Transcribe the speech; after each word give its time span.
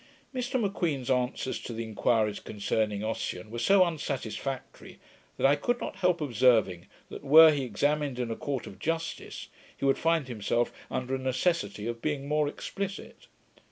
Mr 0.33 0.59
M'Queen's 0.59 1.11
answers 1.11 1.59
to 1.61 1.73
the 1.73 1.83
inquiries 1.83 2.39
concerning 2.39 3.03
Ossian 3.03 3.51
were 3.51 3.59
so 3.59 3.83
unsatisfactory, 3.85 4.97
that 5.37 5.45
I 5.45 5.55
could 5.55 5.79
not 5.79 5.97
help 5.97 6.21
observing, 6.21 6.87
that, 7.09 7.23
were 7.23 7.51
he 7.51 7.63
examined 7.65 8.17
in 8.17 8.31
a 8.31 8.35
court 8.35 8.65
of 8.65 8.79
justice, 8.79 9.49
he 9.77 9.85
would 9.85 9.99
find 9.99 10.27
himself 10.27 10.73
under 10.89 11.13
a 11.13 11.19
necessity 11.19 11.85
of 11.85 12.01
being 12.01 12.27
more 12.27 12.47
explicit. 12.47 13.27